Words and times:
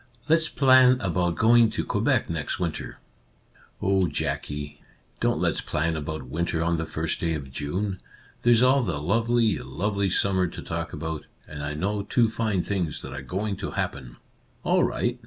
"Let's 0.27 0.49
plan 0.49 0.99
about 0.99 1.35
going 1.35 1.69
to 1.69 1.85
Quebec 1.85 2.27
next 2.27 2.59
winter."" 2.59 2.97
Oh, 3.83 4.07
Jackie! 4.07 4.81
Don't 5.19 5.37
let's 5.39 5.61
plan 5.61 5.95
about 5.95 6.23
winter 6.23 6.63
on 6.63 6.77
the 6.77 6.87
first 6.87 7.19
day 7.19 7.35
of 7.35 7.51
June! 7.51 8.01
There's 8.41 8.63
all 8.63 8.81
the 8.81 8.99
lovely, 8.99 9.59
lovely 9.59 10.09
summer 10.09 10.47
to 10.47 10.61
talk 10.63 10.91
about,— 10.91 11.27
and 11.47 11.61
I 11.63 11.75
know 11.75 12.01
two 12.01 12.29
fine 12.29 12.63
things 12.63 13.03
that 13.03 13.13
are 13.13 13.21
going 13.21 13.57
to 13.57 13.73
happen."" 13.77 14.17
All 14.63 14.83
right 14.83 15.19